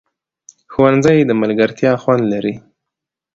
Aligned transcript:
ښوونځی 0.71 1.17
د 1.25 1.31
ملګرتیا 1.41 1.91
خوند 2.01 2.23
لري 2.33 2.53